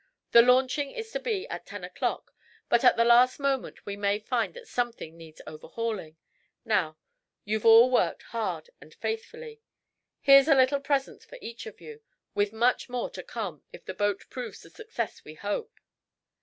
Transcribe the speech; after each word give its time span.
The 0.31 0.41
launching 0.41 0.89
is 0.89 1.11
to 1.11 1.19
be 1.19 1.47
at 1.49 1.67
ten 1.67 1.83
o'clock, 1.83 2.33
but 2.69 2.83
at 2.83 2.97
the 2.97 3.05
last 3.05 3.39
moment 3.39 3.85
we 3.85 3.95
may 3.95 4.17
find 4.17 4.55
that 4.55 4.67
something 4.67 5.15
needs 5.15 5.43
overhauling. 5.45 6.17
Now, 6.65 6.97
you've 7.45 7.67
all 7.67 7.91
worked 7.91 8.23
hard 8.33 8.71
and 8.81 8.95
faithfully." 8.95 9.61
"Here's 10.19 10.47
a 10.47 10.55
little 10.55 10.79
present 10.79 11.21
for 11.23 11.37
each 11.39 11.67
of 11.67 11.79
you, 11.79 12.01
with 12.33 12.51
much 12.51 12.89
more 12.89 13.11
to 13.11 13.21
come 13.21 13.63
if 13.71 13.85
the 13.85 13.93
boat 13.93 14.25
proves 14.31 14.63
the 14.63 14.71
success 14.71 15.23
we 15.23 15.35
hope." 15.35 15.79